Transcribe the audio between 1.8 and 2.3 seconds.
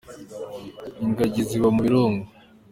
birunga